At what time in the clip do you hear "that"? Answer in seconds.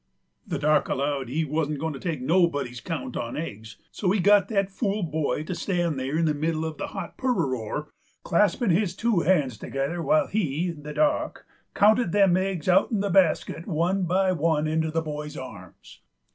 1.27-1.33, 4.47-4.71, 6.79-6.87